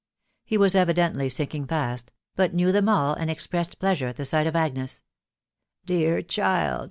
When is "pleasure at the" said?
3.77-4.25